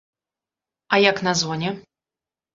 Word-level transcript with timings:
А 0.97 0.99
як 1.09 1.21
на 1.29 1.33
зоне? 1.43 1.69